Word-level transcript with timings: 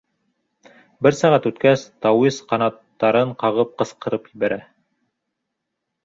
Бер 1.07 1.17
сәғәт 1.17 1.43
үткәс, 1.49 1.83
тауис, 2.05 2.39
ҡанаттарын 2.53 3.33
ҡағып, 3.43 3.75
ҡысҡырып 3.83 4.25
ебәрә. 4.31 4.57